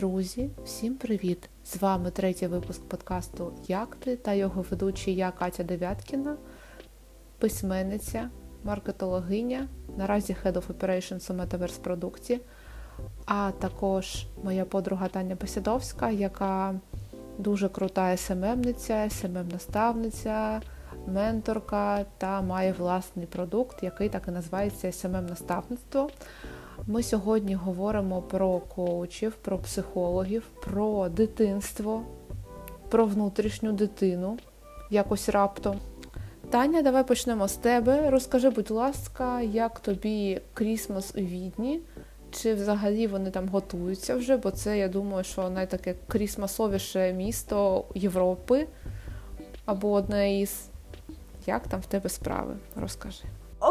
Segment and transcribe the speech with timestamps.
[0.00, 1.48] Друзі, всім привіт!
[1.64, 6.36] З вами третій випуск подкасту Як ти та його ведучий я Катя Дев'яткіна,
[7.38, 8.30] письменниця,
[8.64, 12.40] маркетологиня, наразі Head of Operations у Metaverse продукті,
[13.26, 16.74] а також моя подруга Таня Посідовська, яка
[17.38, 20.60] дуже крута СММниця, СММ-наставниця,
[21.06, 26.10] менторка та має власний продукт, який так і називається СММ-наставництво.
[26.90, 32.02] Ми сьогодні говоримо про коучів, про психологів, про дитинство,
[32.88, 34.38] про внутрішню дитину
[34.90, 35.78] якось раптом.
[36.50, 38.10] Таня, давай почнемо з тебе.
[38.10, 41.80] Розкажи, будь ласка, як тобі Крісмас у Відні?
[42.30, 44.36] Чи взагалі вони там готуються вже?
[44.36, 48.66] Бо це, я думаю, що найтаке крісмасовіше місто Європи
[49.64, 50.68] або одне із.
[51.46, 52.56] Як там в тебе справи?
[52.76, 53.24] Розкажи.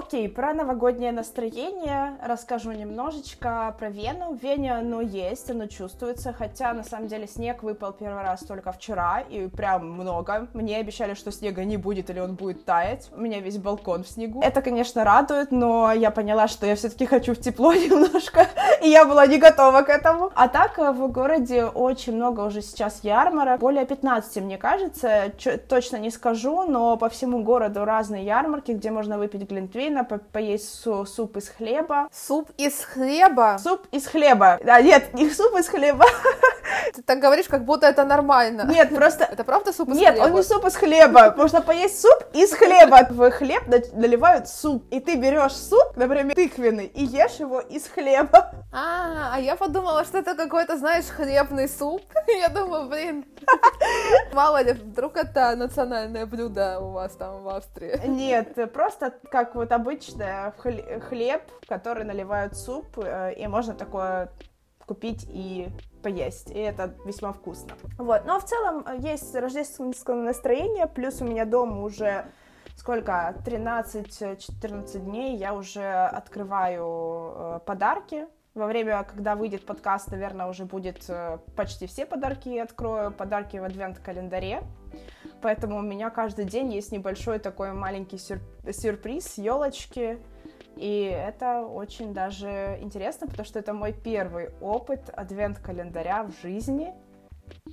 [0.10, 4.34] Окей, про новогоднее настроение расскажу немножечко про Вену.
[4.34, 8.72] В Вене оно есть, оно чувствуется, хотя на самом деле снег выпал первый раз только
[8.72, 10.48] вчера, и прям много.
[10.56, 13.12] Мне обещали, что снега не будет или он будет таять.
[13.16, 14.42] У меня весь балкон в снегу.
[14.42, 18.48] Это, конечно, радует, но я поняла, что я все-таки хочу в тепло немножко,
[18.82, 20.32] и я была не готова к этому.
[20.34, 25.32] А так э, в городе очень много уже сейчас ярмарок, более 15, мне кажется,
[25.70, 30.17] точно не скажу, но по всему городу разные ярмарки, где можно выпить глинтвейн, глинтвейна, по
[30.17, 32.09] поесть су суп из хлеба.
[32.11, 33.58] Суп из хлеба?
[33.61, 34.59] Суп из хлеба.
[34.64, 36.06] Да, нет, не суп из хлеба.
[36.94, 38.66] Ты так говоришь, как будто это нормально.
[38.69, 39.23] Нет, просто...
[39.23, 40.25] Это правда суп из Нет, хлеба?
[40.25, 41.33] он не суп из хлеба.
[41.38, 43.08] Можно поесть суп из хлеба.
[43.09, 44.86] В хлеб наливают суп.
[44.91, 48.52] И ты берешь суп, например, тыквенный, и ешь его из хлеба.
[48.72, 52.03] А, а я подумала, что это какой-то, знаешь, хлебный суп.
[52.28, 53.25] Я думаю, блин,
[54.31, 58.00] мало ли, вдруг это национальное блюдо у вас там в Австрии.
[58.06, 64.30] Нет, просто как вот обычный хлеб, в который наливают суп, э, и можно такое
[64.86, 65.69] купить и
[66.03, 67.74] поесть, и это весьма вкусно.
[67.97, 72.25] Вот, но в целом э, есть рождественское настроение, плюс у меня дома уже
[72.75, 80.66] сколько, 13-14 дней я уже открываю э, подарки, во время, когда выйдет подкаст, наверное, уже
[80.66, 81.09] будет
[81.56, 84.63] почти все подарки я открою, подарки в адвент-календаре.
[85.41, 88.39] Поэтому у меня каждый день есть небольшой такой маленький сюр
[88.69, 90.19] сюрприз, елочки.
[90.75, 96.94] И это очень даже интересно, потому что это мой первый опыт адвент-календаря в жизни.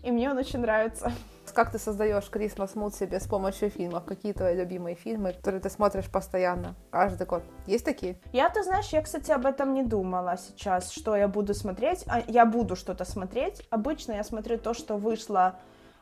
[0.02, 1.12] И мне он очень нравится.
[1.54, 4.04] Как ты создаешь Christmas Mood себе с помощью фильмов?
[4.04, 7.44] Какие твои любимые фильмы, которые ты смотришь постоянно, каждый год?
[7.66, 8.18] Есть такие?
[8.32, 12.04] Я, ты знаешь, я, кстати, об этом не думала сейчас, что я буду смотреть.
[12.08, 13.66] А я буду что-то смотреть.
[13.70, 15.58] Обычно я смотрю то, что вышло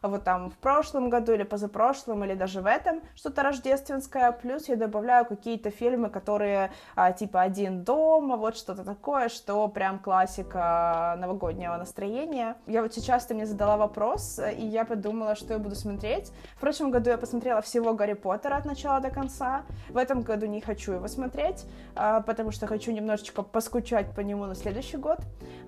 [0.09, 4.76] вот там в прошлом году или позапрошлом, или даже в этом что-то рождественское, плюс я
[4.76, 11.76] добавляю какие-то фильмы, которые а, типа «Один дома», вот что-то такое, что прям классика новогоднего
[11.76, 12.56] настроения.
[12.66, 16.32] Я вот сейчас ты мне задала вопрос, и я подумала, что я буду смотреть.
[16.56, 20.47] В прошлом году я посмотрела всего Гарри Поттера от начала до конца, в этом году
[20.47, 21.64] не хочу его смотреть,
[21.94, 25.19] а, потому что хочу немножечко поскучать по нему на следующий год,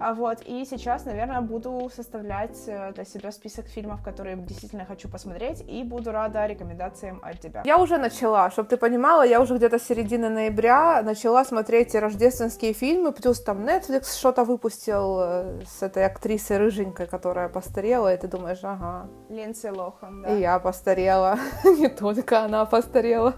[0.00, 4.84] а, вот, и сейчас, наверное, буду составлять э, для себя список фильмов, которые которые действительно
[4.84, 7.62] хочу посмотреть, и буду рада рекомендациям от тебя.
[7.64, 13.12] Я уже начала, чтобы ты понимала, я уже где-то середины ноября начала смотреть рождественские фильмы,
[13.12, 18.64] плюс там Netflix что-то выпустил э, с этой актрисой рыженькой, которая постарела, и ты думаешь,
[18.64, 19.08] ага.
[19.28, 20.34] Линдси Лохан, да.
[20.34, 23.34] И я постарела, не только она постарела.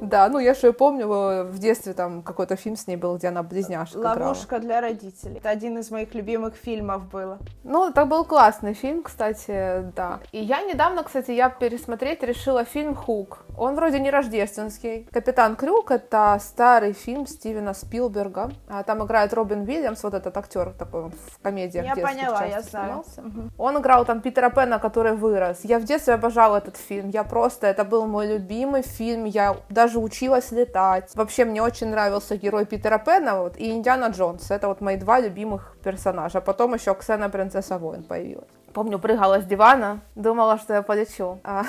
[0.00, 3.42] Да, ну я же помню, в детстве там какой-то фильм с ней был, где она
[3.42, 4.62] близняшка Ловушка играла.
[4.62, 5.38] для родителей.
[5.38, 7.38] Это один из моих любимых фильмов было.
[7.64, 10.20] Ну, это был классный фильм, кстати, да.
[10.32, 13.44] И я недавно, кстати, я пересмотреть решила фильм «Хук».
[13.58, 15.06] Он вроде не рождественский.
[15.12, 18.50] «Капитан Крюк»— это старый фильм Стивена Спилберга.
[18.68, 23.04] А там играет Робин Уильямс, вот этот актер такой в комедиях Я поняла, я знаю.
[23.16, 23.50] Угу.
[23.58, 25.60] Он играл там Питера Пена, который вырос.
[25.64, 27.10] Я в детстве обожала этот фильм.
[27.10, 29.24] Я просто, это был мой любимый фильм.
[29.24, 31.10] Я даже училась летать.
[31.14, 34.50] Вообще мне очень нравился герой Питера Пена вот, и Индиана Джонс.
[34.50, 36.40] Это вот мои два любимых персонажа.
[36.40, 38.48] Потом еще Ксена Принцесса Воин появилась.
[38.72, 41.64] Помню, прыгала с дивана, думала, что я полечу, а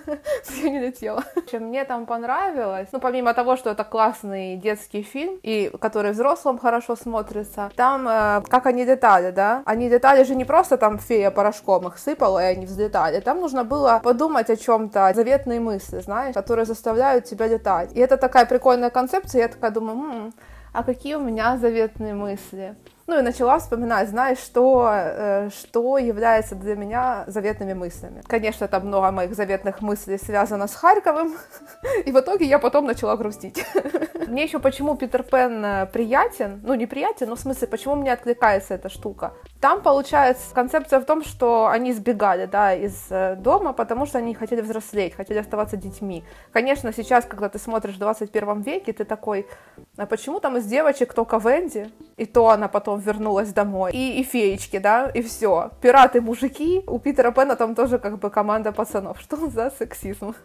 [0.62, 1.22] я не летела.
[1.52, 6.96] Мне там понравилось, ну, помимо того, что это классный детский фильм, и который взрослым хорошо
[6.96, 11.88] смотрится, там, э, как они летали, да, они летали же не просто там фея порошком
[11.88, 16.64] их сыпала, и они взлетали, там нужно было подумать о чем-то, заветные мысли, знаешь, которые
[16.64, 17.92] заставляют тебя летать.
[17.92, 20.34] И это такая прикольная концепция, я такая думаю, м-м,
[20.72, 22.76] а какие у меня заветные мысли?
[23.06, 28.22] Ну и начала вспоминать, знаешь, что, э, что является для меня заветными мыслями.
[28.26, 31.36] Конечно, там много моих заветных мыслей связано с Харьковым,
[32.04, 33.64] и в итоге я потом начала грустить.
[34.26, 38.12] Мне еще почему Питер Пен э, приятен, ну не приятен, но в смысле, почему мне
[38.12, 39.34] откликается эта штука.
[39.60, 44.34] Там, получается, концепция в том, что они сбегали, да, из э, дома, потому что они
[44.34, 46.24] хотели взрослеть, хотели оставаться детьми.
[46.52, 49.46] Конечно, сейчас, когда ты смотришь в 21 веке, ты такой,
[49.96, 54.22] а почему там из девочек только Венди, и то она потом вернулась домой, и, и
[54.22, 55.70] феечки, да, и все.
[55.80, 59.20] Пираты-мужики, у Питера Пена там тоже как бы команда пацанов.
[59.26, 60.34] Что за сексизм?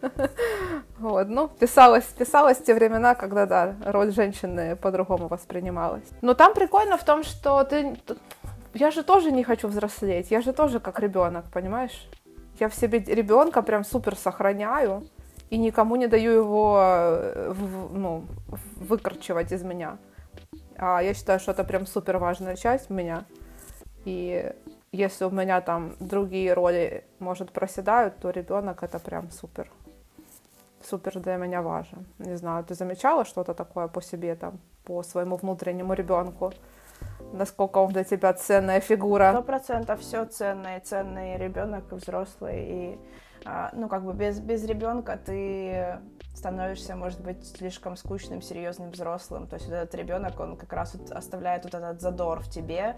[0.98, 6.08] Вот, ну, писалось, писалось те времена, когда, да, роль женщины по-другому воспринималась.
[6.20, 7.96] Но там прикольно в том, что ты...
[8.72, 12.08] Я же тоже не хочу взрослеть, я же тоже как ребенок, понимаешь?
[12.60, 15.02] Я в себе ребенка прям супер сохраняю
[15.52, 17.54] и никому не даю его э,
[17.92, 18.24] ну,
[18.76, 19.98] выкорчевать из меня.
[20.78, 23.24] А я считаю, что это прям супер важная часть меня.
[24.06, 24.50] И
[24.92, 29.70] если у меня там другие роли, может, проседают, то ребенок это прям супер.
[30.82, 32.06] Супер для меня важен.
[32.18, 36.54] Не знаю, ты замечала что-то такое по себе там, по своему внутреннему ребенку?
[37.34, 39.32] Насколько он для тебя ценная фигура?
[39.32, 42.64] Сто процентов все ценное, ценный ребенок и взрослый.
[42.68, 42.98] И
[43.72, 45.98] ну, как бы без, без ребенка ты
[46.34, 49.46] становишься, может быть, слишком скучным, серьезным взрослым.
[49.46, 52.96] То есть вот этот ребенок, он как раз вот оставляет вот этот задор в тебе,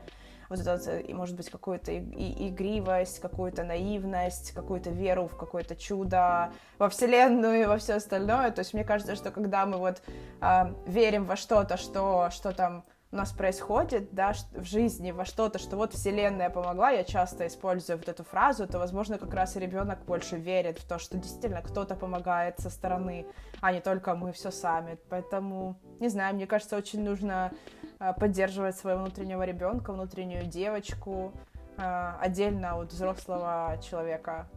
[0.49, 6.89] вот это, и может быть, какую-то игривость, какую-то наивность, какую-то веру в какое-то чудо, во
[6.89, 8.51] Вселенную и во все остальное.
[8.51, 10.03] То есть мне кажется, что когда мы вот
[10.41, 12.85] э, верим во что-то, что, что там
[13.15, 17.99] у нас происходит, да, в жизни, во что-то, что вот Вселенная помогла, я часто использую
[17.99, 21.63] вот эту фразу, то, возможно, как раз и ребенок больше верит в то, что действительно
[21.63, 23.25] кто-то помогает со стороны,
[23.61, 24.99] а не только мы все сами.
[25.11, 27.53] Поэтому, не знаю, мне кажется, очень нужно
[28.01, 31.33] а, поддерживать своего внутреннего ребенка, внутреннюю девочку,
[31.77, 34.49] а, отдельно от взрослого человека.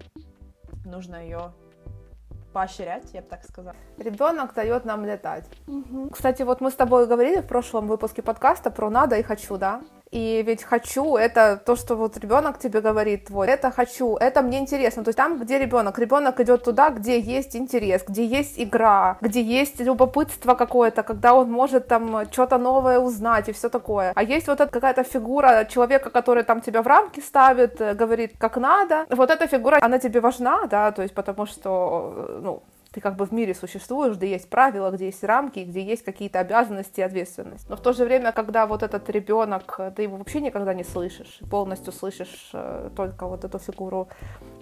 [0.83, 1.53] Нужно ее
[2.57, 3.75] поощрять, я бы так сказала.
[3.99, 5.45] Ребенок дает нам летать.
[5.67, 6.09] Угу.
[6.09, 9.81] Кстати, вот мы с тобой говорили в прошлом выпуске подкаста про надо и хочу, да?
[10.11, 14.59] И ведь хочу это то, что вот ребенок тебе говорит твой, это хочу, это мне
[14.59, 15.03] интересно.
[15.03, 19.41] То есть там, где ребенок, ребенок идет туда, где есть интерес, где есть игра, где
[19.41, 24.13] есть любопытство какое-то, когда он может там что-то новое узнать и все такое.
[24.15, 28.33] А есть вот эта какая-то фигура человека, который там тебя в рамки ставит, э, говорит,
[28.37, 29.05] как надо.
[29.09, 33.15] Вот эта фигура, она тебе важна, да, то есть потому что, э, ну, ты как
[33.15, 37.03] бы в мире существуешь, где есть правила, где есть рамки, где есть какие-то обязанности и
[37.03, 37.69] ответственность.
[37.69, 41.39] Но в то же время, когда вот этот ребенок, ты его вообще никогда не слышишь,
[41.49, 44.07] полностью слышишь э, только вот эту фигуру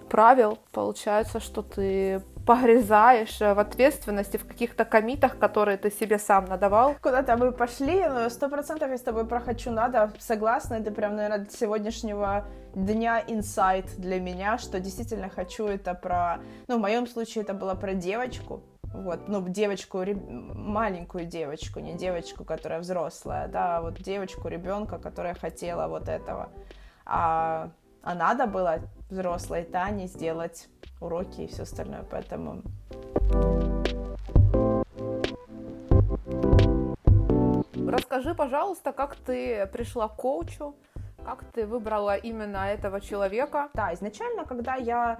[0.08, 6.94] правил, получается, что ты погрязаешь в ответственности, в каких-то комитах, которые ты себе сам надавал.
[7.02, 11.16] Куда-то мы пошли, но сто процентов я с тобой про «хочу надо» согласна, это прям,
[11.16, 12.44] наверное, сегодняшнего
[12.74, 16.38] дня инсайт для меня, что действительно хочу это про...
[16.68, 18.62] Ну, в моем случае это было про девочку,
[18.92, 25.34] вот, ну, девочку, маленькую девочку, не девочку, которая взрослая, да, а вот девочку, ребенка, которая
[25.34, 26.50] хотела вот этого.
[27.04, 27.70] А,
[28.02, 28.78] а надо было
[29.10, 30.68] взрослой Тане сделать
[31.00, 32.62] уроки и все остальное, поэтому...
[37.88, 40.74] Расскажи, пожалуйста, как ты пришла к коучу,
[41.24, 43.68] как ты выбрала именно этого человека?
[43.74, 45.18] Да, изначально, когда я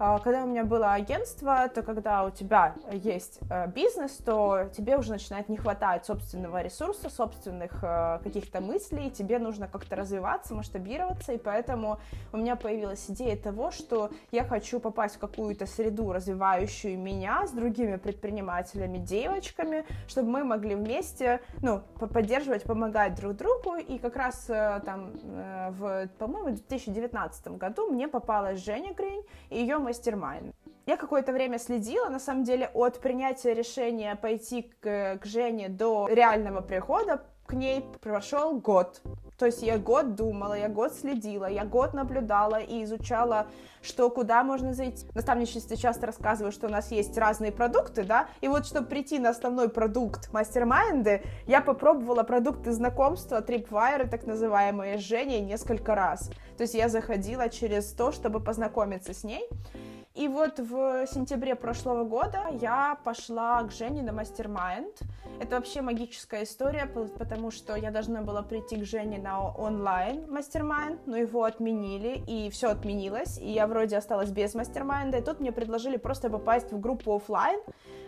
[0.00, 5.12] когда у меня было агентство, то когда у тебя есть э, бизнес, то тебе уже
[5.12, 11.38] начинает не хватать собственного ресурса, собственных э, каких-то мыслей, тебе нужно как-то развиваться, масштабироваться, и
[11.38, 11.98] поэтому
[12.32, 17.50] у меня появилась идея того, что я хочу попасть в какую-то среду, развивающую меня с
[17.50, 24.46] другими предпринимателями, девочками, чтобы мы могли вместе, ну, поддерживать, помогать друг другу, и как раз
[24.48, 25.10] э, там
[25.72, 30.54] в, по-моему, в 2019 году мне попалась Женя Гринь, и ее мастер-майнд.
[30.86, 36.08] Я какое-то время следила, на самом деле, от принятия решения пойти к, к Жене до
[36.08, 39.02] реального прихода к ней прошел год.
[39.36, 43.48] То есть я год думала, я год следила, я год наблюдала и изучала,
[43.82, 45.04] что куда можно зайти.
[45.08, 49.18] В наставничестве часто рассказываю, что у нас есть разные продукты, да, и вот чтобы прийти
[49.18, 56.30] на основной продукт мастер-майнды, я попробовала продукты знакомства, Tripwire, так называемые, с Женей несколько раз.
[56.56, 59.48] То есть я заходила через то, чтобы познакомиться с ней.
[60.14, 65.00] И вот в сентябре прошлого года я пошла к Жене на mastermind.
[65.40, 71.06] Это вообще магическая история, потому что я должна была прийти к Жене на онлайн mastermind,
[71.06, 75.38] но его отменили, и все отменилось, и я вроде осталась без mastermind а, и тут
[75.38, 77.60] мне предложили просто попасть в группу офлайн,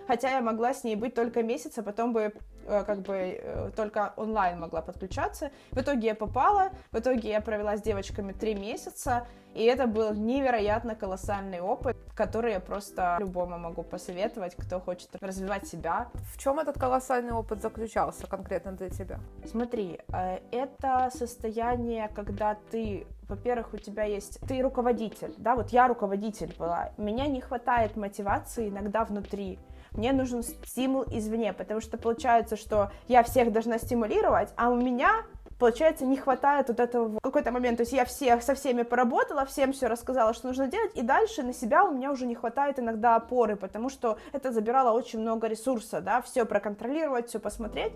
[0.06, 2.32] хотя я могла с ней быть только месяц, а потом бы
[2.66, 5.50] э, как бы э, только онлайн могла подключаться.
[5.71, 10.14] В итоге я попала, в итоге я провела с девочками три месяца, и это был
[10.14, 16.09] невероятно колоссальный опыт, который я просто любому могу посоветовать, кто хочет развивать себя.
[16.35, 19.18] В чем этот колоссальный опыт заключался конкретно для тебя?
[19.44, 24.38] Смотри, э, это состояние, когда ты во-первых, у тебя есть...
[24.47, 26.90] Ты руководитель, да, вот я руководитель была.
[26.99, 29.59] Меня не хватает мотивации иногда внутри.
[29.94, 35.25] Мне нужен стимул извне, потому что получается, что я всех должна стимулировать, а у меня
[35.62, 37.76] получается, не хватает вот этого в какой-то момент.
[37.76, 41.44] То есть я всех, со всеми поработала, всем все рассказала, что нужно делать, и дальше
[41.44, 45.46] на себя у меня уже не хватает иногда опоры, потому что это забирало очень много
[45.46, 47.92] ресурса, да, все проконтролировать, все посмотреть.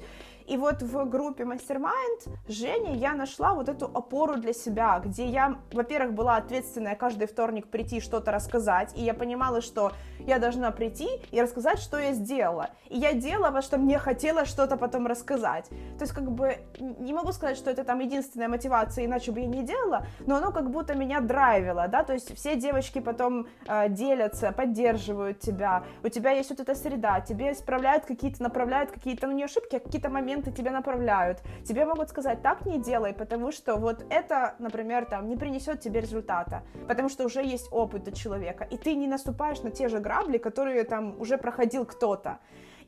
[0.47, 5.59] И вот в группе Mastermind Женя я нашла вот эту опору для себя, где я,
[5.73, 11.09] во-первых, была ответственная каждый вторник прийти что-то рассказать, и я понимала, что я должна прийти
[11.31, 12.71] и рассказать, что я сделала.
[12.89, 15.69] И я делала, потому что мне хотелось что-то потом рассказать.
[15.99, 19.47] То есть как бы не могу сказать, что это там единственная мотивация, иначе бы я
[19.47, 23.89] не делала, но оно как будто меня драйвило, да, то есть все девочки потом э,
[23.89, 29.33] делятся, поддерживают тебя, у тебя есть вот эта среда, тебе исправляют какие-то, направляют какие-то, ну
[29.33, 33.77] не ошибки, а какие-то моменты тебя направляют, тебе могут сказать, так не делай, потому что
[33.77, 38.65] вот это, например, там не принесет тебе результата, потому что уже есть опыт у человека,
[38.65, 42.39] и ты не наступаешь на те же грабли, которые там уже проходил кто-то.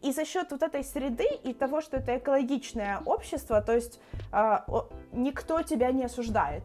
[0.02, 4.00] И за счет вот этой среды и того, что это экологичное общество, то есть
[4.32, 4.58] э,
[5.12, 6.62] никто тебя не осуждает.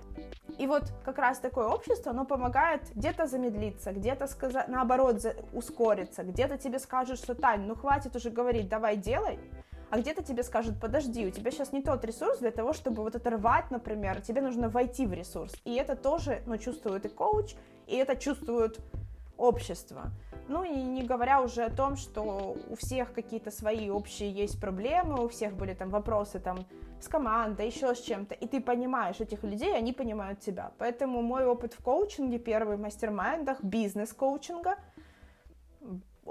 [0.59, 6.23] И вот как раз такое общество, оно помогает где-то замедлиться, где-то сказать, наоборот, за, ускориться,
[6.23, 9.39] где-то тебе скажут, что Тань, ну хватит уже говорить, давай делай,
[9.93, 13.13] а где-то тебе скажут, подожди, у тебя сейчас не тот ресурс для того, чтобы вот
[13.13, 15.53] это рвать, например, тебе нужно войти в ресурс.
[15.65, 17.53] И это тоже, ну, чувствует и коуч,
[17.85, 18.79] и это чувствует
[19.38, 20.05] общество.
[20.47, 25.23] Ну и не говоря уже о том, что у всех какие-то свои общие есть проблемы,
[25.23, 26.65] у всех были там вопросы там
[27.00, 30.71] с командой, еще с чем-то, и ты понимаешь этих людей, они понимают тебя.
[30.79, 34.77] Поэтому мой опыт в коучинге, первый в мастер-майндах, бизнес-коучинга,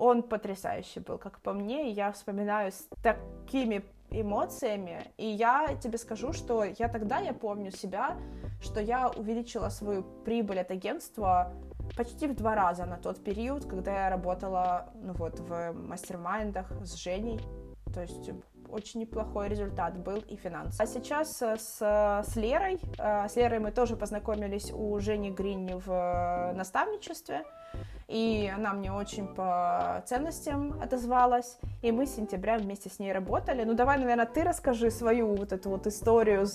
[0.03, 5.97] он потрясающий был, как по мне, и я вспоминаю с такими эмоциями, и я тебе
[5.97, 8.17] скажу, что я тогда, я помню себя,
[8.61, 11.53] что я увеличила свою прибыль от агентства
[11.97, 16.95] почти в два раза на тот период, когда я работала ну вот, в мастер-майндах с
[16.95, 17.41] Женей.
[17.95, 18.31] То есть
[18.69, 20.81] очень неплохой результат был и финанс.
[20.81, 25.75] А сейчас э, с, с Лерой, э, с Лерой мы тоже познакомились у Жени Гринни
[25.75, 27.45] в э, наставничестве,
[28.13, 33.65] и она мне очень по ценностям отозвалась, и мы с сентября вместе с ней работали.
[33.65, 36.47] Ну, давай, наверное, ты расскажи свою вот эту вот историю,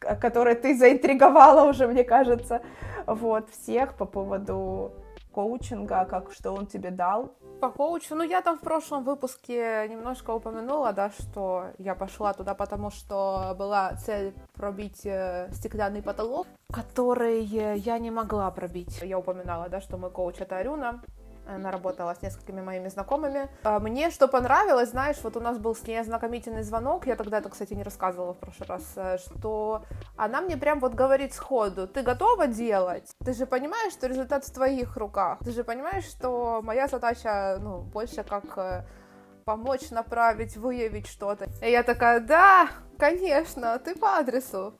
[0.00, 2.60] которой ты заинтриговала уже, мне кажется,
[3.06, 4.92] вот, всех по поводу
[5.36, 7.34] коучинга, как, что он тебе дал.
[7.60, 12.54] По коучу, ну я там в прошлом выпуске немножко упомянула, да, что я пошла туда,
[12.54, 19.02] потому что была цель пробить э, стеклянный потолок, который я не могла пробить.
[19.02, 21.02] Я упоминала, да, что мой коуч это Арюна,
[21.46, 23.48] она работала с несколькими моими знакомыми.
[23.62, 27.38] А мне что понравилось, знаешь, вот у нас был с ней ознакомительный звонок, я тогда
[27.38, 29.84] это, кстати, не рассказывала в прошлый раз, э, что
[30.16, 33.10] она мне прям вот говорит сходу, ты готова делать?
[33.24, 35.38] Ты же понимаешь, что результат в твоих руках?
[35.44, 38.84] Ты же понимаешь, что моя задача, ну, больше как э,
[39.44, 41.46] помочь направить, выявить что-то.
[41.62, 44.78] И я такая, да, конечно, ты по адресу,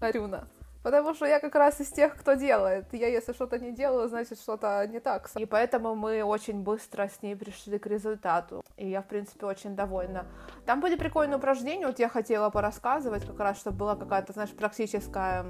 [0.00, 0.48] Арюна.
[0.84, 2.84] Потому что я как раз из тех, кто делает.
[2.92, 5.30] Я, если что-то не делаю, значит, что-то не так.
[5.34, 8.62] И поэтому мы очень быстро с ней пришли к результату.
[8.76, 10.26] И я, в принципе, очень довольна.
[10.66, 15.46] Там были прикольные упражнения, вот я хотела порассказывать, как раз, чтобы была какая-то, знаешь, практическая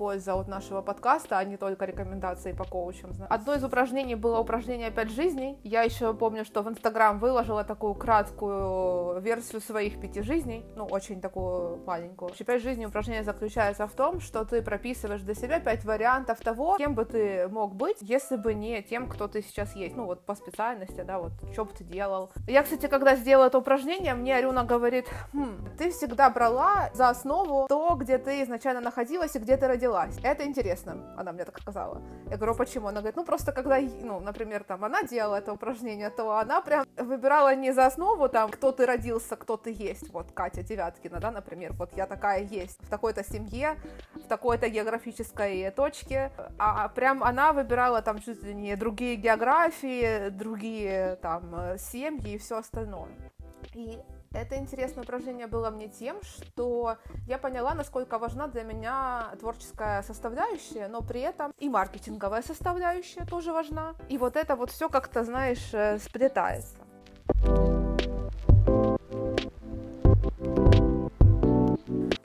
[0.00, 3.10] польза от нашего подкаста, а не только рекомендации по коучам.
[3.28, 5.58] Одно из упражнений было упражнение «Пять жизней».
[5.62, 11.20] Я еще помню, что в Инстаграм выложила такую краткую версию своих пяти жизней, ну, очень
[11.20, 12.32] такую маленькую.
[12.46, 16.94] «Пять жизней» упражнение заключается в том, что ты прописываешь для себя пять вариантов того, кем
[16.94, 19.96] бы ты мог быть, если бы не тем, кто ты сейчас есть.
[19.96, 22.30] Ну, вот по специальности, да, вот, что бы ты делал.
[22.48, 25.04] Я, кстати, когда сделала это упражнение, мне Арюна говорит,
[25.34, 29.89] хм, ты всегда брала за основу то, где ты изначально находилась и где ты родилась
[29.90, 30.16] родилась.
[30.22, 32.02] Это интересно, она мне так сказала.
[32.30, 32.88] Я говорю, «А почему?
[32.88, 36.86] Она говорит, ну просто когда, ну, например, там, она делала это упражнение, то она прям
[36.96, 40.12] выбирала не за основу, там, кто ты родился, кто ты есть.
[40.12, 43.76] Вот Катя Девяткина, да, например, вот я такая есть в такой-то семье,
[44.14, 51.16] в такой-то географической точке, а прям она выбирала там чуть ли не другие географии, другие
[51.22, 53.08] там семьи и все остальное.
[53.74, 53.98] И
[54.32, 56.96] это интересное упражнение было мне тем, что
[57.26, 63.52] я поняла, насколько важна для меня творческая составляющая, но при этом и маркетинговая составляющая тоже
[63.52, 63.94] важна.
[64.08, 66.76] И вот это вот все как-то, знаешь, э, сплетается.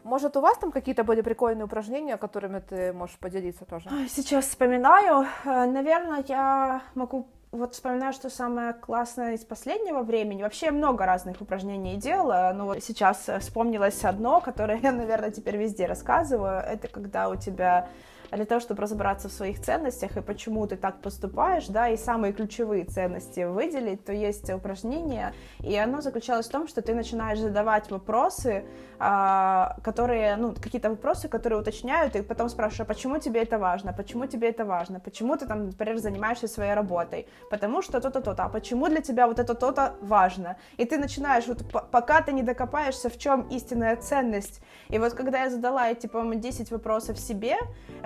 [0.03, 3.89] Может, у вас там какие-то были прикольные упражнения, которыми ты можешь поделиться тоже?
[4.07, 5.25] Сейчас вспоминаю.
[5.43, 10.43] Э, наверное, я могу вот вспоминаю, что самое классное из последнего времени.
[10.43, 15.85] Вообще много разных упражнений делала, но вот сейчас вспомнилось одно, которое я, наверное, теперь везде
[15.85, 16.59] рассказываю.
[16.59, 17.89] Это когда у тебя
[18.31, 22.33] для того, чтобы разобраться в своих ценностях и почему ты так поступаешь, да, и самые
[22.33, 27.91] ключевые ценности выделить, то есть упражнение, и оно заключалось в том, что ты начинаешь задавать
[27.91, 28.65] вопросы,
[28.99, 33.93] а, которые, ну, какие-то вопросы, которые уточняют, и потом спрашиваешь, а почему тебе это важно,
[33.93, 38.43] почему тебе это важно, почему ты там, например, занимаешься своей работой, потому что то-то, то-то,
[38.43, 42.43] а почему для тебя вот это то-то важно, и ты начинаешь, вот пока ты не
[42.43, 47.57] докопаешься, в чем истинная ценность, и вот когда я задала эти, по-моему, 10 вопросов себе,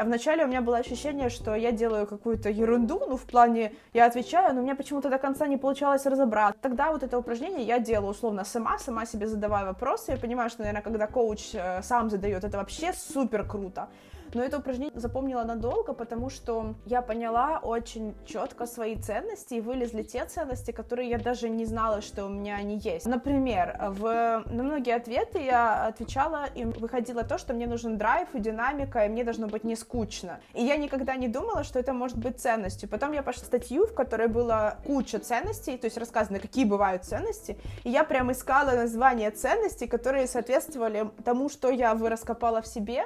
[0.09, 4.53] вначале у меня было ощущение, что я делаю какую-то ерунду, ну, в плане, я отвечаю,
[4.53, 6.55] но у меня почему-то до конца не получалось разобрать.
[6.61, 10.61] Тогда вот это упражнение я делаю условно сама, сама себе задавая вопросы, я понимаю, что,
[10.61, 13.87] наверное, когда коуч э, сам задает, это вообще супер круто.
[14.33, 20.03] Но это упражнение запомнила надолго, потому что я поняла очень четко свои ценности и вылезли
[20.03, 23.05] те ценности, которые я даже не знала, что у меня они есть.
[23.05, 28.39] Например, в, на многие ответы я отвечала и выходило то, что мне нужен драйв и
[28.39, 30.39] динамика, и мне должно быть не скучно.
[30.53, 32.89] И я никогда не думала, что это может быть ценностью.
[32.89, 37.03] Потом я пошла в статью, в которой была куча ценностей, то есть рассказано, какие бывают
[37.05, 43.05] ценности, и я прям искала названия ценностей, которые соответствовали тому, что я раскопала в себе,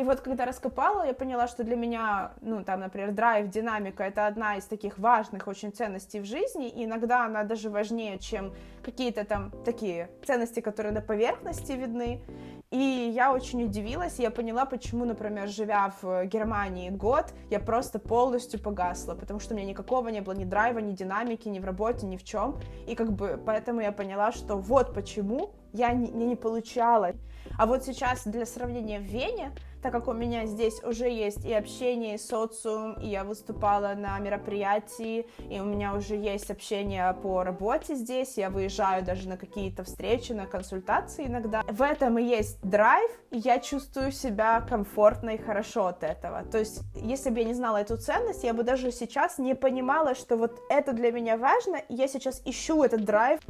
[0.00, 4.26] и вот когда раскопала, я поняла, что для меня, ну, там, например, драйв, динамика— это
[4.26, 9.26] одна из таких важных очень ценностей в жизни, и иногда она даже важнее, чем какие-то
[9.26, 12.22] там такие ценности, которые на поверхности видны.
[12.70, 18.58] И я очень удивилась, я поняла, почему, например, живя в Германии год, я просто полностью
[18.58, 22.06] погасла, потому что у меня никакого не было ни драйва, ни динамики, ни в работе,
[22.06, 22.58] ни в чем.
[22.86, 27.12] И как бы поэтому я поняла, что вот почему я не, не получала.
[27.58, 29.52] А вот сейчас для сравнения в Вене
[29.82, 34.18] так как у меня здесь уже есть и общение, и социум, и я выступала на
[34.18, 39.84] мероприятии, и у меня уже есть общение по работе здесь, я выезжаю даже на какие-то
[39.84, 41.62] встречи, на консультации иногда.
[41.68, 46.44] В этом и есть драйв, и я чувствую себя комфортно и хорошо от этого.
[46.44, 50.14] То есть, если бы я не знала эту ценность, я бы даже сейчас не понимала,
[50.14, 53.40] что вот это для меня важно, и я сейчас ищу этот драйв.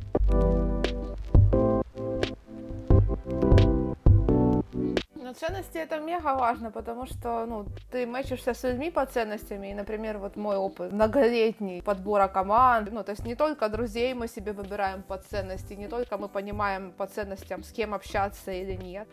[5.31, 9.73] Но ценности это мега важно, потому что, ну, ты мэчишься с людьми по ценностям, и,
[9.75, 14.53] например, вот мой опыт многолетний подбора команд, ну, то есть не только друзей мы себе
[14.53, 19.07] выбираем по ценности, не только мы понимаем по ценностям, с кем общаться или нет,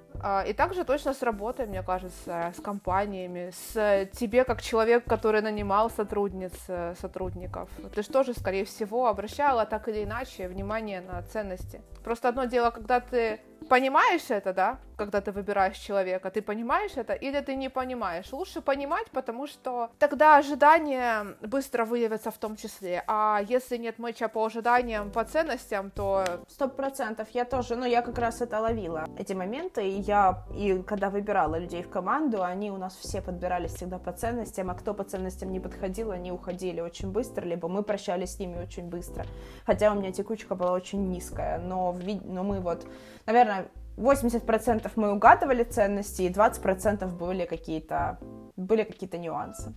[0.47, 5.89] и также точно с работой, мне кажется, с компаниями, с тебе как человек, который нанимал
[5.89, 7.69] сотрудниц, э, сотрудников.
[7.93, 11.81] Ты же тоже, скорее всего, обращала так или иначе внимание на ценности.
[12.03, 17.13] Просто одно дело, когда ты понимаешь это, да, когда ты выбираешь человека, ты понимаешь это
[17.13, 18.31] или ты не понимаешь.
[18.31, 23.03] Лучше понимать, потому что тогда ожидания быстро выявятся в том числе.
[23.07, 26.23] А если нет матча по ожиданиям, по ценностям, то...
[26.47, 27.27] Сто процентов.
[27.33, 29.87] Я тоже, ну, я как раз это ловила, эти моменты.
[29.87, 34.11] И я, и когда выбирала людей в команду, они у нас все подбирались всегда по
[34.11, 38.39] ценностям, а кто по ценностям не подходил, они уходили очень быстро, либо мы прощались с
[38.39, 39.25] ними очень быстро.
[39.65, 42.87] Хотя у меня текучка была очень низкая, но, в, но мы вот,
[43.25, 43.67] наверное,
[43.97, 48.19] 80% мы угадывали ценности, и 20% были какие-то
[48.55, 49.73] были какие-то нюансы.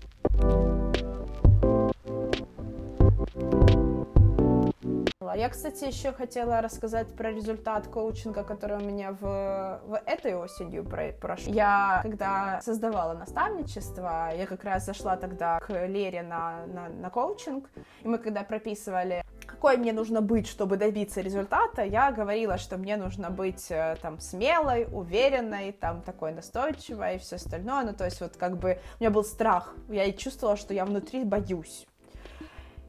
[5.34, 10.84] Я, кстати, еще хотела рассказать про результат коучинга, который у меня в, в этой осенью
[10.84, 11.52] прошел.
[11.52, 17.70] Я, когда создавала наставничество, я как раз зашла тогда к Лере на, на, на коучинг,
[18.02, 19.24] и мы когда прописывали
[19.60, 24.20] какой мне нужно быть, чтобы добиться результата, я говорила, что мне нужно быть э, там
[24.20, 27.84] смелой, уверенной, там такой настойчивой и все остальное.
[27.84, 31.24] Ну, то есть вот как бы у меня был страх, я чувствовала, что я внутри
[31.24, 31.86] боюсь.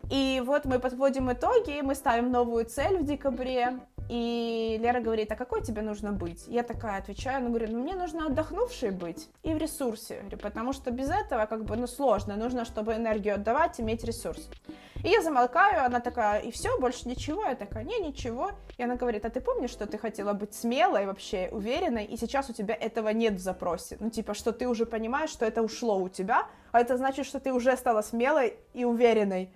[0.09, 5.37] И вот мы подводим итоги, мы ставим новую цель в декабре, и Лера говорит, а
[5.37, 6.45] какой тебе нужно быть?
[6.47, 10.91] Я такая отвечаю, ну, говорю, ну, мне нужно отдохнувшей быть и в ресурсе, потому что
[10.91, 14.49] без этого, как бы, ну, сложно, нужно, чтобы энергию отдавать, иметь ресурс.
[15.03, 18.51] И я замолкаю, она такая, и все, больше ничего, я такая, не, ничего.
[18.77, 22.49] И она говорит, а ты помнишь, что ты хотела быть смелой, вообще уверенной, и сейчас
[22.49, 23.95] у тебя этого нет в запросе?
[24.01, 27.39] Ну, типа, что ты уже понимаешь, что это ушло у тебя, а это значит, что
[27.39, 29.53] ты уже стала смелой и уверенной.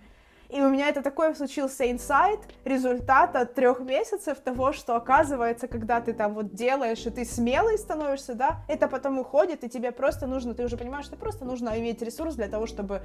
[0.50, 6.14] И у меня это такой случился инсайт результата трех месяцев того, что оказывается, когда ты
[6.14, 10.54] там вот делаешь, и ты смелый становишься, да, это потом уходит, и тебе просто нужно,
[10.54, 13.02] ты уже понимаешь, что просто нужно иметь ресурс для того, чтобы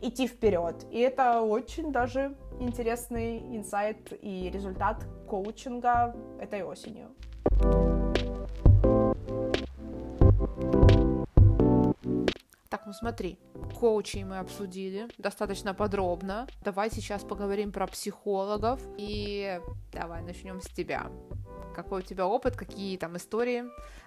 [0.00, 0.86] идти вперед.
[0.90, 7.10] И это очень даже интересный инсайт и результат коучинга этой осенью.
[12.76, 13.38] Так, ну смотри,
[13.80, 16.46] коучей мы обсудили достаточно подробно.
[16.62, 18.82] Давай сейчас поговорим про психологов.
[18.98, 19.58] И
[19.92, 21.10] давай начнем с тебя
[21.76, 23.64] какой у тебя опыт, какие там истории,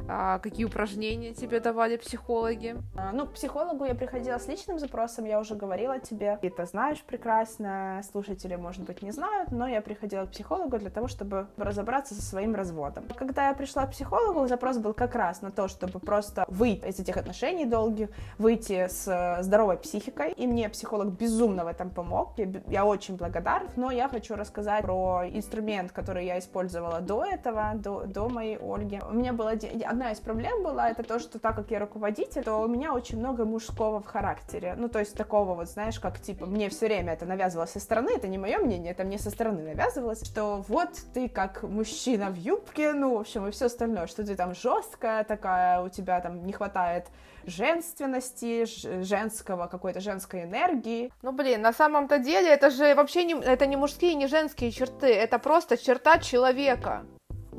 [0.08, 2.76] а, какие упражнения тебе давали психологи?
[2.98, 6.66] А, ну, к психологу я приходила с личным запросом, я уже говорила тебе, ты это
[6.66, 11.48] знаешь прекрасно, слушатели, может быть, не знают, но я приходила к психологу для того, чтобы
[11.58, 13.06] разобраться со своим разводом.
[13.16, 17.00] Когда я пришла к психологу, запрос был как раз на то, чтобы просто выйти из
[17.00, 22.48] этих отношений долгих, выйти с здоровой психикой, и мне психолог безумно в этом помог, я,
[22.68, 28.06] я очень благодарна, но я хочу рассказать про инструмент, который я использовала до этого, до,
[28.06, 29.00] до моей Ольги.
[29.10, 29.52] У меня была
[29.86, 33.20] одна из проблем была, это то, что так как я руководитель, то у меня очень
[33.20, 34.76] много мужского в характере.
[34.78, 38.12] Ну, то есть такого вот, знаешь, как типа, мне все время это навязывалось со стороны,
[38.16, 42.36] это не мое мнение, это мне со стороны навязывалось, что вот ты как мужчина в
[42.36, 46.46] юбке, ну, в общем, и все остальное, что ты там жесткая такая, у тебя там
[46.46, 47.08] не хватает
[47.46, 48.66] женственности,
[49.04, 51.12] женского, какой-то женской энергии.
[51.22, 55.08] Ну, блин, на самом-то деле это же вообще не, это не мужские, не женские черты,
[55.08, 57.06] это просто черта человека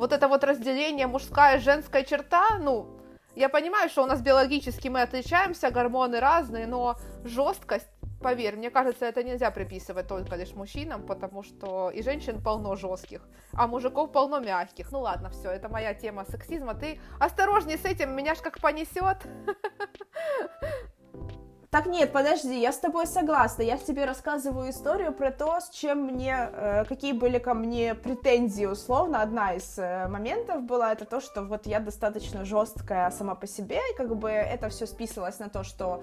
[0.00, 2.88] вот это вот разделение мужская и женская черта, ну,
[3.34, 7.88] я понимаю, что у нас биологически мы отличаемся, гормоны разные, но жесткость,
[8.20, 13.22] поверь, мне кажется, это нельзя приписывать только лишь мужчинам, потому что и женщин полно жестких,
[13.52, 14.92] а мужиков полно мягких.
[14.92, 16.74] Ну ладно, все, это моя тема сексизма.
[16.74, 19.18] Ты осторожней с этим, меня ж как понесет.
[21.70, 23.62] Так нет, подожди, я с тобой согласна.
[23.62, 28.64] Я тебе рассказываю историю про то, с чем мне, э, какие были ко мне претензии,
[28.64, 29.22] условно.
[29.22, 33.78] Одна из э, моментов была это то, что вот я достаточно жесткая сама по себе,
[33.92, 36.02] и как бы это все списывалось на то, что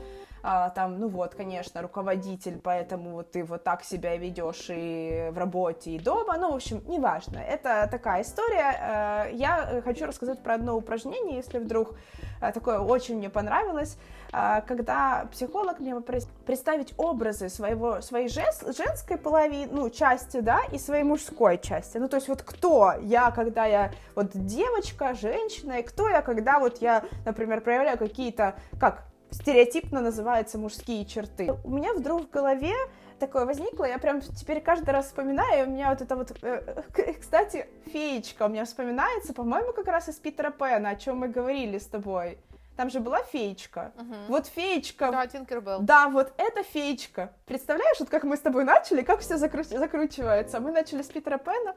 [0.49, 5.91] а, там, ну вот, конечно, руководитель, поэтому ты вот так себя ведешь и в работе,
[5.91, 9.27] и дома, ну, в общем, неважно, это такая история.
[9.27, 11.95] Э, я хочу рассказать про одно упражнение, если вдруг
[12.39, 13.97] э, такое очень мне понравилось,
[14.31, 15.99] э, когда психолог мне
[16.45, 22.15] представить образы своего, своей женской половины, ну, части, да, и своей мужской части, ну, то
[22.15, 27.03] есть вот кто я, когда я вот девочка, женщина, и кто я, когда вот я,
[27.25, 31.53] например, проявляю какие-то, как, стереотипно называются мужские черты.
[31.63, 32.73] У меня вдруг в голове
[33.19, 36.83] такое возникло, я прям теперь каждый раз вспоминаю, у меня вот это вот, э,
[37.19, 41.77] кстати, феечка у меня вспоминается, по-моему, как раз из Питера Пэна, о чем мы говорили
[41.77, 42.37] с тобой.
[42.77, 43.91] Там же была феечка.
[43.97, 44.15] Угу.
[44.29, 45.11] Вот феечка.
[45.11, 45.79] Да, Тинкербелл.
[45.81, 47.33] Да, вот эта феечка.
[47.47, 49.63] Представляешь, вот как мы с тобой начали, как все закру...
[49.63, 50.59] закручивается.
[50.59, 51.73] Мы начали с Питера Пэна.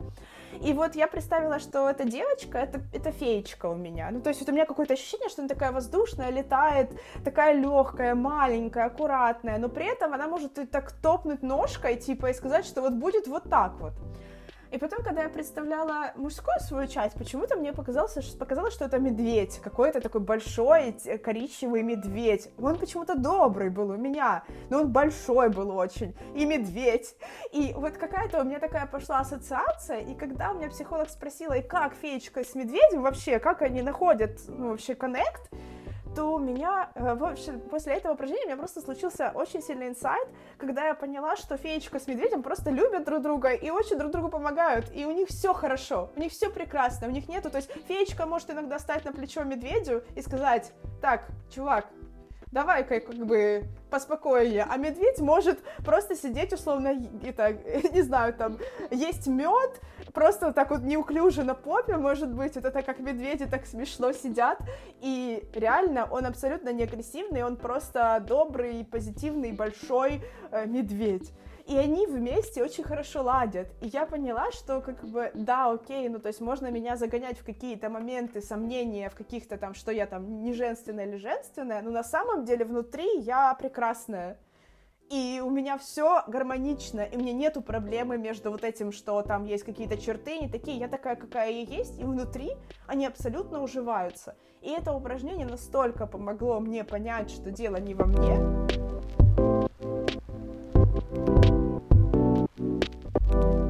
[0.62, 4.10] И вот я представила, что эта девочка, это, это феечка у меня.
[4.10, 6.90] Ну, то есть вот у меня какое-то ощущение, что она такая воздушная, летает,
[7.24, 12.34] такая легкая, маленькая, аккуратная, но при этом она может и так топнуть ножкой, типа, и
[12.34, 13.94] сказать, что вот будет вот так вот.
[14.70, 18.98] И потом, когда я представляла мужскую свою часть, почему-то мне показалось, что, показалось, что это
[18.98, 22.50] медведь, какой-то такой большой коричневый медведь.
[22.56, 27.16] Он почему-то добрый был у меня, но он большой был очень, и медведь.
[27.52, 31.62] И вот какая-то у меня такая пошла ассоциация, и когда у меня психолог спросила, и
[31.62, 35.50] как феечка с медведем вообще, как они находят ну, вообще коннект,
[36.14, 39.88] то у меня, э, в общем, после этого упражнения у меня просто случился очень сильный
[39.88, 44.10] инсайт, когда я поняла, что феечка с медведем просто любят друг друга и очень друг
[44.10, 47.58] другу помогают, и у них все хорошо, у них все прекрасно, у них нету, то
[47.58, 51.86] есть феечка может иногда стать на плечо медведю и сказать, так, чувак,
[52.52, 54.66] давай-ка как бы поспокойнее.
[54.68, 57.52] А медведь может просто сидеть, условно, это,
[57.92, 58.58] не знаю, там,
[58.90, 59.80] есть мед,
[60.14, 64.12] просто вот так вот неуклюже на попе, может быть, вот это как медведи так смешно
[64.12, 64.58] сидят,
[65.00, 71.32] и реально он абсолютно не агрессивный, он просто добрый, позитивный, большой э, медведь
[71.70, 73.68] и они вместе очень хорошо ладят.
[73.80, 77.44] И я поняла, что как бы, да, окей, ну то есть можно меня загонять в
[77.44, 82.02] какие-то моменты сомнения, в каких-то там, что я там не женственная или женственная, но на
[82.02, 84.36] самом деле внутри я прекрасная.
[85.10, 89.64] И у меня все гармонично, и меня нету проблемы между вот этим, что там есть
[89.64, 92.52] какие-то черты, не такие, я такая, какая я есть, и внутри
[92.86, 94.36] они абсолютно уживаются.
[94.60, 98.38] И это упражнение настолько помогло мне понять, что дело не во мне,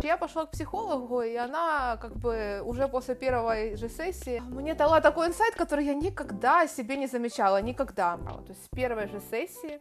[0.02, 5.00] Я пошла к психологу, и она как бы уже после первой же сессии мне дала
[5.00, 8.16] такой инсайт, который я никогда себе не замечала, никогда.
[8.16, 9.80] То есть с первой же сессии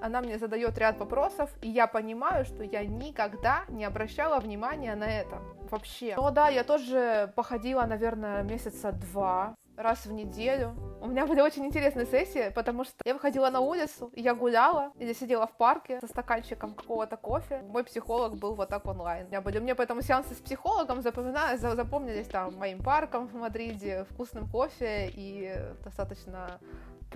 [0.00, 5.04] она мне задает ряд вопросов, и я понимаю, что я никогда не обращала внимания на
[5.04, 6.14] это вообще.
[6.16, 10.74] Но да, я тоже походила, наверное, месяца два раз в неделю.
[11.00, 15.12] У меня были очень интересные сессии, потому что я выходила на улицу, я гуляла или
[15.12, 17.62] сидела в парке со стаканчиком какого-то кофе.
[17.68, 19.26] Мой психолог был вот так онлайн.
[19.26, 24.48] Меня были, мне поэтому сеансы с психологом запоминаю, запомнились там моим парком в Мадриде, вкусным
[24.48, 25.54] кофе и
[25.84, 26.58] достаточно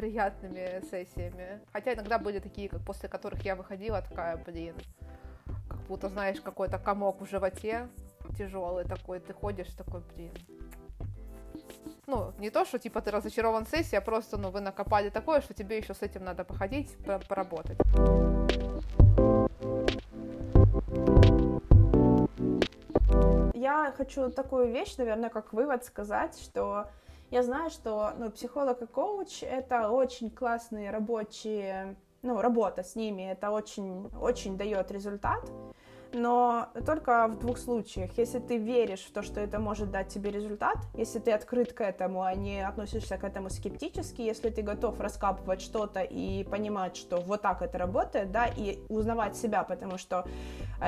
[0.00, 1.60] приятными сессиями.
[1.72, 4.74] Хотя иногда были такие, как после которых я выходила, такая, блин,
[5.68, 7.86] как будто, знаешь, какой-то комок в животе
[8.38, 10.32] тяжелый такой, ты ходишь такой, блин,
[12.06, 15.42] ну, не то, что типа ты разочарован в сессии, а просто, ну, вы накопали такое,
[15.42, 16.96] что тебе еще с этим надо походить,
[17.28, 17.76] поработать.
[23.52, 26.86] Я хочу такую вещь, наверное, как вывод сказать, что
[27.30, 33.30] я знаю, что ну, психолог и коуч— это очень классные рабочие, ну, работа с ними,
[33.30, 35.50] это очень, очень дает результат
[36.12, 38.10] но только в двух случаях.
[38.16, 41.80] Если ты веришь в то, что это может дать тебе результат, если ты открыт к
[41.80, 47.20] этому, а не относишься к этому скептически, если ты готов раскапывать что-то и понимать, что
[47.20, 50.26] вот так это работает, да, и узнавать себя, потому что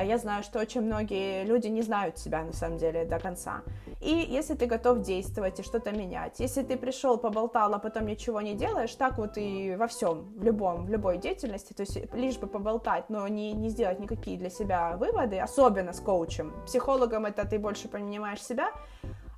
[0.01, 3.61] я знаю, что очень многие люди не знают себя на самом деле до конца.
[4.01, 8.41] И если ты готов действовать и что-то менять, если ты пришел, поболтал, а потом ничего
[8.41, 12.37] не делаешь, так вот и во всем, в любом, в любой деятельности, то есть лишь
[12.37, 16.53] бы поболтать, но не, не сделать никакие для себя выводы, особенно с коучем.
[16.65, 18.71] Психологом это ты больше понимаешь себя,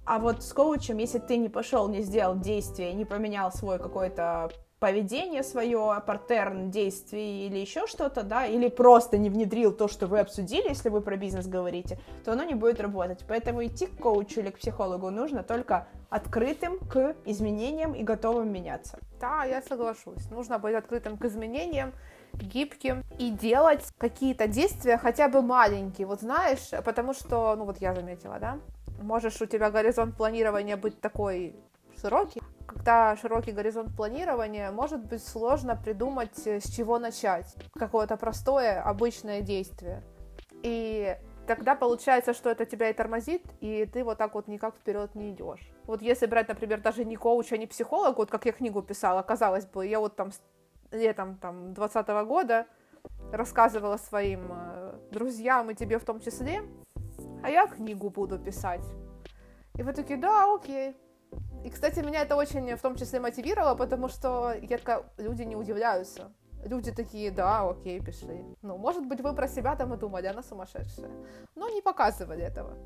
[0.05, 4.51] а вот с коучем, если ты не пошел, не сделал действие, не поменял свой какой-то
[4.85, 10.19] поведение свое, партерн действий или еще что-то, да, или просто не внедрил то, что вы
[10.19, 13.25] обсудили, если вы про бизнес говорите, то оно не будет работать.
[13.27, 18.99] Поэтому идти к коучу или к психологу нужно только открытым к изменениям и готовым меняться.
[19.19, 20.29] Да, я соглашусь.
[20.29, 21.91] Нужно быть открытым к изменениям,
[22.33, 27.95] гибким и делать какие-то действия хотя бы маленькие, вот знаешь, потому что, ну вот я
[27.95, 28.59] заметила, да,
[29.01, 31.55] можешь у тебя горизонт планирования быть такой
[31.99, 32.43] широкий,
[32.75, 39.41] когда широкий горизонт планирования, может быть сложно придумать, э, с чего начать, какое-то простое, обычное
[39.41, 40.03] действие.
[40.61, 45.15] И тогда получается, что это тебя и тормозит, и ты вот так вот никак вперед
[45.15, 45.61] не идешь.
[45.85, 49.65] Вот если брать, например, даже не коуча, не психолога, вот как я книгу писала, казалось
[49.65, 50.31] бы, я вот там
[50.91, 52.67] летом там 20 года
[53.31, 56.61] рассказывала своим э, друзьям и тебе в том числе,
[57.41, 58.85] а я книгу буду писать.
[59.75, 60.95] И вы такие, да, окей.
[61.65, 65.56] И, кстати, меня это очень в том числе мотивировало, потому что я такая, люди не
[65.56, 66.32] удивляются.
[66.63, 68.45] Люди такие, да, окей, пиши.
[68.62, 71.10] Ну, может быть, вы про себя там и думали, она сумасшедшая.
[71.56, 72.78] Но не показывали этого.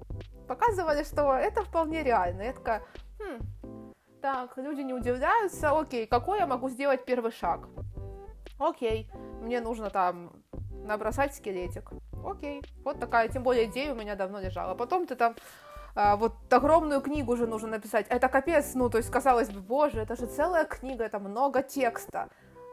[0.48, 2.44] Показывали, что это вполне реально.
[2.44, 2.82] Я такая,
[3.20, 7.68] хм, так, люди не удивляются, окей, какой я могу сделать первый шаг?
[8.60, 9.12] Окей,
[9.42, 10.32] мне нужно там
[10.86, 11.92] набросать скелетик.
[12.26, 14.74] Окей, вот такая, тем более идея у меня давно лежала.
[14.74, 15.36] Потом ты там
[16.18, 18.06] вот огромную книгу уже нужно написать.
[18.10, 22.30] Это капец, ну, то есть, казалось бы, боже, это же целая книга, это много текста.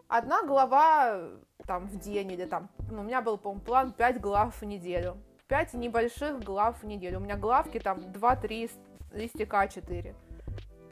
[0.09, 1.23] Одна глава
[1.67, 5.17] там в день или там, ну, у меня был, по-моему, план 5 глав в неделю.
[5.49, 7.19] 5 небольших глав в неделю.
[7.19, 8.71] У меня главки там 2-3
[9.13, 10.15] листика А4.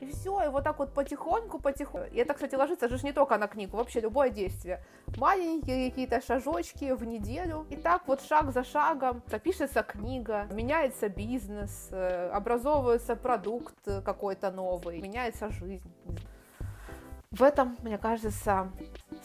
[0.04, 2.14] И все, и вот так вот потихоньку, потихоньку.
[2.14, 4.84] И это, кстати, ложится же не только на книгу, вообще любое действие.
[5.16, 7.66] Маленькие какие-то шажочки в неделю.
[7.70, 15.00] И так вот шаг за шагом запишется книга, меняется бизнес, э, образовывается продукт какой-то новый,
[15.00, 15.90] меняется жизнь.
[17.30, 18.70] В этом, мне кажется,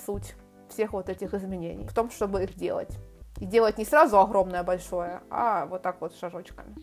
[0.05, 0.35] суть
[0.69, 1.87] всех вот этих изменений.
[1.87, 2.97] В том, чтобы их делать.
[3.41, 6.75] И делать не сразу огромное большое, а вот так вот шажочками.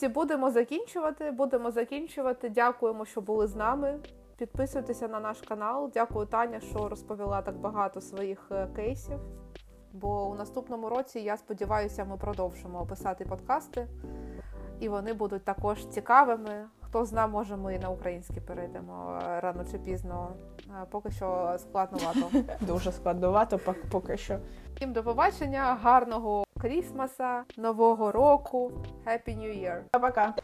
[0.00, 1.30] Друзі, будемо закінчувати.
[1.30, 2.48] Будемо закінчувати.
[2.48, 3.98] Дякуємо, що були з нами.
[4.36, 5.90] Підписуйтеся на наш канал.
[5.94, 9.18] Дякую, Таня, що розповіла так багато своїх е, кейсів.
[9.92, 13.88] Бо у наступному році, я сподіваюся, ми продовжимо писати подкасти,
[14.80, 16.68] і вони будуть також цікавими.
[16.90, 20.28] Хто зна, може ми на українське перейдемо е, рано чи пізно.
[20.58, 22.30] Е, поки що складновато.
[22.60, 24.38] Дуже складновато, поки що.
[24.76, 28.72] Всім до побачення, гарного крісмаса, нового року,
[29.06, 29.80] Happy New Year.
[30.00, 30.34] Пока.